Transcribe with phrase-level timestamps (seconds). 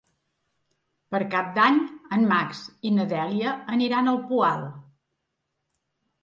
[1.15, 1.77] Per Cap d'Any
[2.17, 4.65] en Max i na Dèlia aniran al Poal.